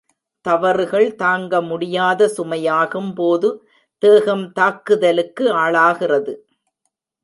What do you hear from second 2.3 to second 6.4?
சுமையாகும் போது தேகம் தாக்குதலுக்கு ஆளாகிறது.